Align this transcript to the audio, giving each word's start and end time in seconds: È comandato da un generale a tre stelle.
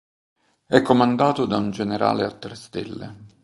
È 0.65 0.81
comandato 0.81 1.45
da 1.45 1.57
un 1.57 1.69
generale 1.69 2.25
a 2.25 2.31
tre 2.31 2.55
stelle. 2.55 3.25